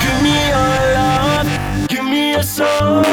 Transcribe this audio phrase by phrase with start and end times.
[0.00, 3.04] Give me your love, give me your soul,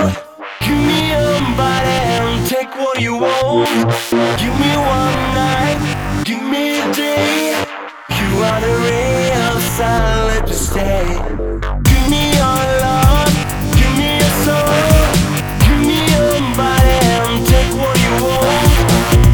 [3.20, 3.70] want.
[4.40, 5.80] Give me one night,
[6.24, 7.54] give me a day.
[8.10, 9.80] You are the ray of
[10.28, 11.06] let me stay.
[11.88, 13.34] Give me your love,
[13.78, 15.02] give me your soul,
[15.66, 18.76] give me your body and take what you want.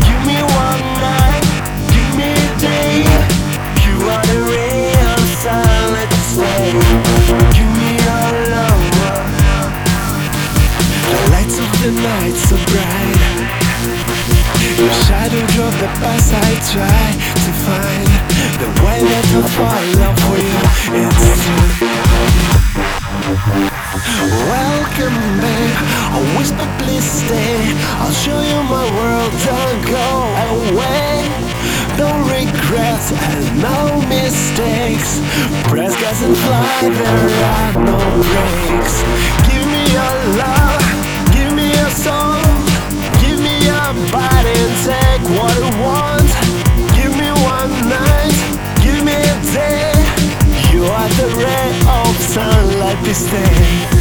[0.08, 1.46] Give me one night,
[1.94, 2.96] give me a day.
[3.86, 5.22] You are the ray of
[5.96, 6.66] let me stay.
[7.56, 8.84] Give me your love.
[11.12, 13.23] The lights of the night so bright.
[14.78, 17.06] Your shadow drove the past I try
[17.46, 18.10] to find
[18.58, 20.58] the way that will fall out for you.
[20.98, 22.44] It's.
[24.50, 25.78] Welcome, babe.
[26.10, 27.54] I whisper, please stay.
[28.02, 29.32] I'll show you my world.
[29.46, 30.10] Don't go
[30.58, 31.22] away.
[32.02, 35.22] No regrets and no mistakes.
[35.70, 36.90] Press gas and fly.
[36.90, 39.06] There are no breaks.
[39.46, 41.03] Give me your love.
[53.12, 53.93] Sunlight, please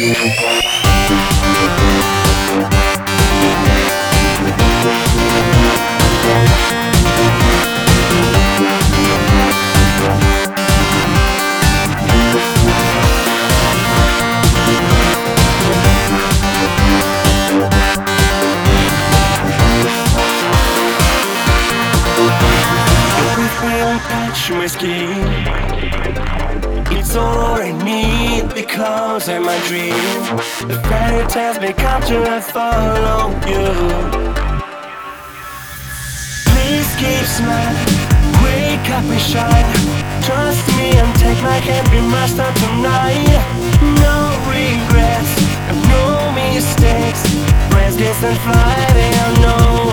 [0.00, 0.77] Thank you.
[23.98, 25.10] Touch my skin.
[26.96, 29.94] It's all I need because I'm a dream.
[30.68, 33.66] The fairy tales become to I follow you.
[36.48, 37.94] Please keep smiling,
[38.44, 39.68] wake up and shine.
[40.26, 43.42] Trust me and take my hand, be master tonight.
[44.04, 44.16] No
[44.48, 45.32] regrets,
[45.92, 47.38] no mistakes.
[47.98, 49.87] This and fly, there are no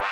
[0.00, 0.05] you.